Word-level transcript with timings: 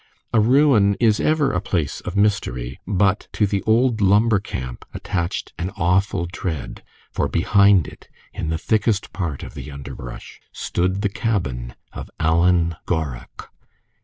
A 0.33 0.39
ruin 0.39 0.95
is 0.99 1.19
ever 1.19 1.51
a 1.51 1.61
place 1.61 2.01
of 2.01 2.15
mystery, 2.15 2.79
but 2.87 3.27
to 3.33 3.45
the 3.45 3.61
old 3.67 4.01
Lumber 4.01 4.39
Camp 4.39 4.83
attached 4.95 5.53
an 5.59 5.69
awful 5.77 6.25
dread, 6.25 6.81
for 7.11 7.27
behind 7.27 7.87
it, 7.87 8.09
in 8.33 8.49
the 8.49 8.57
thickest 8.57 9.13
part 9.13 9.43
of 9.43 9.53
the 9.53 9.69
underbrush, 9.69 10.41
stood 10.51 11.03
the 11.03 11.09
cabin 11.09 11.75
of 11.93 12.09
Alan 12.19 12.77
Gorrach. 12.87 13.51